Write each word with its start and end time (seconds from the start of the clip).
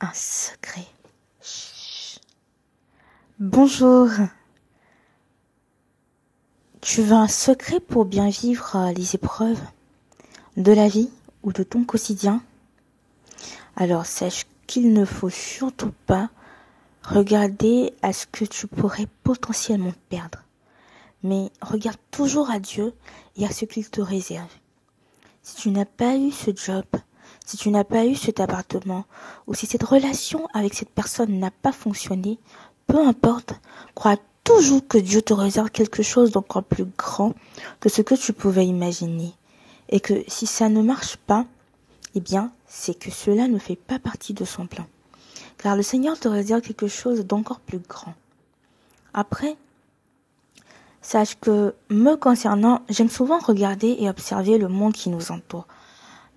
un 0.00 0.12
secret. 0.14 0.86
Bonjour. 3.40 4.08
Tu 6.80 7.02
veux 7.02 7.16
un 7.16 7.28
secret 7.28 7.80
pour 7.80 8.04
bien 8.04 8.28
vivre 8.28 8.76
euh, 8.76 8.92
les 8.92 9.14
épreuves 9.14 9.60
de 10.56 10.72
la 10.72 10.88
vie 10.88 11.10
ou 11.42 11.52
de 11.52 11.62
ton 11.62 11.84
quotidien? 11.84 12.42
Alors 13.76 14.06
sache 14.06 14.46
qu'il 14.66 14.92
ne 14.92 15.04
faut 15.04 15.30
surtout 15.30 15.92
pas 16.06 16.30
regarder 17.02 17.92
à 18.02 18.12
ce 18.12 18.26
que 18.26 18.44
tu 18.44 18.66
pourrais 18.66 19.08
potentiellement 19.24 19.94
perdre. 20.08 20.44
Mais 21.22 21.50
regarde 21.60 21.98
toujours 22.10 22.50
à 22.50 22.60
Dieu 22.60 22.92
et 23.36 23.44
à 23.44 23.50
ce 23.50 23.64
qu'il 23.64 23.88
te 23.88 24.00
réserve. 24.00 24.52
Si 25.42 25.56
tu 25.56 25.70
n'as 25.70 25.84
pas 25.84 26.16
eu 26.16 26.30
ce 26.30 26.50
job, 26.54 26.84
si 27.48 27.56
tu 27.56 27.70
n'as 27.70 27.84
pas 27.84 28.04
eu 28.04 28.14
cet 28.14 28.40
appartement, 28.40 29.06
ou 29.46 29.54
si 29.54 29.64
cette 29.64 29.82
relation 29.82 30.46
avec 30.52 30.74
cette 30.74 30.90
personne 30.90 31.38
n'a 31.38 31.50
pas 31.50 31.72
fonctionné, 31.72 32.38
peu 32.86 32.98
importe, 32.98 33.54
crois 33.94 34.18
toujours 34.44 34.86
que 34.86 34.98
Dieu 34.98 35.22
te 35.22 35.32
réserve 35.32 35.70
quelque 35.70 36.02
chose 36.02 36.30
d'encore 36.30 36.62
plus 36.62 36.84
grand 36.84 37.32
que 37.80 37.88
ce 37.88 38.02
que 38.02 38.14
tu 38.14 38.34
pouvais 38.34 38.66
imaginer. 38.66 39.32
Et 39.88 40.00
que 40.00 40.24
si 40.28 40.46
ça 40.46 40.68
ne 40.68 40.82
marche 40.82 41.16
pas, 41.16 41.46
eh 42.14 42.20
bien, 42.20 42.52
c'est 42.66 42.92
que 42.92 43.10
cela 43.10 43.48
ne 43.48 43.58
fait 43.58 43.76
pas 43.76 43.98
partie 43.98 44.34
de 44.34 44.44
son 44.44 44.66
plan. 44.66 44.84
Car 45.56 45.74
le 45.74 45.82
Seigneur 45.82 46.20
te 46.20 46.28
réserve 46.28 46.60
quelque 46.60 46.86
chose 46.86 47.24
d'encore 47.24 47.60
plus 47.60 47.78
grand. 47.78 48.12
Après, 49.14 49.56
sache 51.00 51.38
que, 51.40 51.74
me 51.88 52.14
concernant, 52.16 52.82
j'aime 52.90 53.08
souvent 53.08 53.38
regarder 53.38 53.96
et 54.00 54.10
observer 54.10 54.58
le 54.58 54.68
monde 54.68 54.92
qui 54.92 55.08
nous 55.08 55.32
entoure 55.32 55.66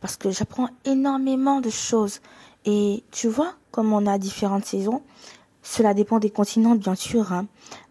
parce 0.00 0.16
que 0.16 0.30
j'apprends 0.30 0.68
énormément 0.84 1.60
de 1.60 1.70
choses. 1.70 2.20
Et 2.64 3.04
tu 3.10 3.28
vois, 3.28 3.54
comme 3.70 3.92
on 3.92 4.06
a 4.06 4.18
différentes 4.18 4.64
saisons, 4.64 5.02
cela 5.62 5.94
dépend 5.94 6.18
des 6.18 6.30
continents 6.30 6.74
bien 6.74 6.94
sûr, 6.94 7.32
hein. 7.32 7.46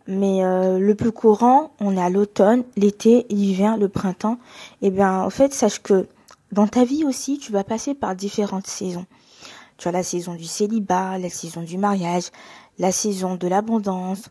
mais 0.07 0.43
euh, 0.43 0.79
le 0.79 0.95
plus 0.95 1.11
courant, 1.11 1.71
on 1.79 1.95
est 1.95 2.01
à 2.01 2.09
l'automne, 2.09 2.63
l'été, 2.75 3.25
l'hiver, 3.29 3.77
le 3.77 3.89
printemps. 3.89 4.39
Eh 4.81 4.89
bien, 4.89 5.21
en 5.21 5.29
fait, 5.29 5.53
sache 5.53 5.81
que 5.81 6.07
dans 6.51 6.67
ta 6.67 6.83
vie 6.83 7.03
aussi, 7.03 7.37
tu 7.37 7.51
vas 7.51 7.63
passer 7.63 7.93
par 7.93 8.15
différentes 8.15 8.67
saisons. 8.67 9.05
Tu 9.77 9.87
as 9.87 9.91
la 9.91 10.03
saison 10.03 10.33
du 10.33 10.45
célibat, 10.45 11.17
la 11.19 11.29
saison 11.29 11.61
du 11.61 11.77
mariage, 11.77 12.31
la 12.79 12.91
saison 12.91 13.35
de 13.35 13.47
l'abondance, 13.47 14.29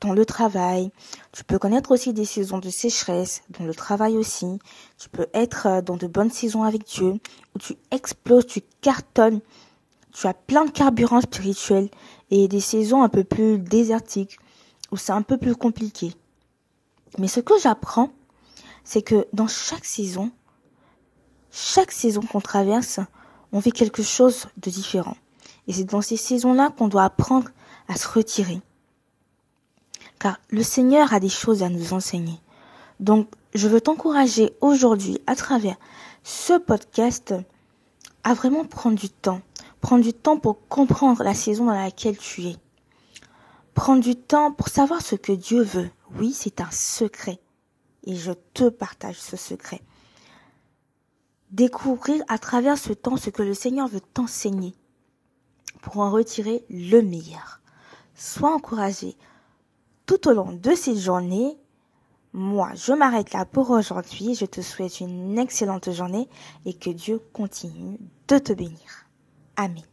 dans 0.00 0.12
le 0.12 0.24
travail. 0.24 0.90
Tu 1.32 1.44
peux 1.44 1.58
connaître 1.58 1.90
aussi 1.90 2.12
des 2.12 2.24
saisons 2.24 2.58
de 2.58 2.70
sécheresse, 2.70 3.42
dans 3.58 3.64
le 3.64 3.74
travail 3.74 4.16
aussi. 4.16 4.58
Tu 4.98 5.08
peux 5.08 5.26
être 5.34 5.66
euh, 5.66 5.82
dans 5.82 5.96
de 5.96 6.06
bonnes 6.06 6.30
saisons 6.30 6.62
avec 6.62 6.84
Dieu, 6.84 7.14
où 7.54 7.58
tu 7.58 7.74
exploses, 7.90 8.46
tu 8.46 8.62
cartonnes. 8.80 9.40
Tu 10.12 10.26
as 10.26 10.34
plein 10.34 10.64
de 10.64 10.70
carburant 10.70 11.20
spirituel 11.20 11.88
et 12.30 12.48
des 12.48 12.60
saisons 12.60 13.02
un 13.02 13.08
peu 13.08 13.24
plus 13.24 13.58
désertiques, 13.58 14.38
où 14.90 14.96
c'est 14.96 15.12
un 15.12 15.22
peu 15.22 15.36
plus 15.36 15.54
compliqué. 15.54 16.14
Mais 17.18 17.28
ce 17.28 17.40
que 17.40 17.54
j'apprends, 17.60 18.10
c'est 18.84 19.02
que 19.02 19.26
dans 19.32 19.46
chaque 19.46 19.84
saison, 19.84 20.30
chaque 21.50 21.92
saison 21.92 22.22
qu'on 22.22 22.40
traverse, 22.40 23.00
on 23.52 23.58
vit 23.58 23.72
quelque 23.72 24.02
chose 24.02 24.46
de 24.56 24.70
différent. 24.70 25.16
Et 25.66 25.72
c'est 25.72 25.84
dans 25.84 26.00
ces 26.00 26.16
saisons-là 26.16 26.70
qu'on 26.76 26.88
doit 26.88 27.04
apprendre 27.04 27.48
à 27.88 27.96
se 27.96 28.08
retirer 28.08 28.60
car 30.20 30.38
le 30.50 30.62
Seigneur 30.62 31.12
a 31.12 31.18
des 31.18 31.28
choses 31.28 31.64
à 31.64 31.68
nous 31.68 31.92
enseigner. 31.92 32.38
Donc, 33.00 33.28
je 33.54 33.66
veux 33.66 33.80
t'encourager 33.80 34.54
aujourd'hui, 34.60 35.18
à 35.26 35.34
travers 35.34 35.76
ce 36.22 36.58
podcast, 36.58 37.34
à 38.22 38.34
vraiment 38.34 38.64
prendre 38.64 38.96
du 38.98 39.08
temps. 39.08 39.40
Prendre 39.80 40.04
du 40.04 40.12
temps 40.12 40.38
pour 40.38 40.68
comprendre 40.68 41.24
la 41.24 41.34
saison 41.34 41.64
dans 41.64 41.74
laquelle 41.74 42.18
tu 42.18 42.42
es. 42.42 42.56
Prendre 43.74 44.02
du 44.02 44.14
temps 44.14 44.52
pour 44.52 44.68
savoir 44.68 45.00
ce 45.00 45.16
que 45.16 45.32
Dieu 45.32 45.62
veut. 45.62 45.90
Oui, 46.16 46.32
c'est 46.32 46.60
un 46.60 46.70
secret. 46.70 47.40
Et 48.04 48.14
je 48.14 48.32
te 48.52 48.68
partage 48.68 49.18
ce 49.18 49.38
secret. 49.38 49.80
Découvrir 51.50 52.22
à 52.28 52.38
travers 52.38 52.76
ce 52.76 52.92
temps 52.92 53.16
ce 53.16 53.30
que 53.30 53.42
le 53.42 53.54
Seigneur 53.54 53.88
veut 53.88 54.00
t'enseigner 54.00 54.74
pour 55.80 55.98
en 55.98 56.10
retirer 56.10 56.62
le 56.68 57.00
meilleur. 57.00 57.60
Sois 58.14 58.54
encouragé, 58.54 59.16
tout 60.10 60.28
au 60.28 60.32
long 60.32 60.52
de 60.52 60.74
cette 60.74 60.98
journée. 60.98 61.56
Moi, 62.32 62.72
je 62.74 62.92
m'arrête 62.92 63.32
là 63.32 63.44
pour 63.44 63.70
aujourd'hui. 63.70 64.34
Je 64.34 64.44
te 64.44 64.60
souhaite 64.60 64.98
une 64.98 65.38
excellente 65.38 65.92
journée 65.92 66.28
et 66.66 66.74
que 66.74 66.90
Dieu 66.90 67.20
continue 67.32 67.96
de 68.26 68.38
te 68.38 68.52
bénir. 68.52 69.06
Amen. 69.54 69.84